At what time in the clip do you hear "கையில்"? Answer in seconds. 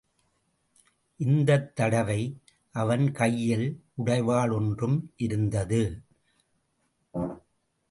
3.11-3.83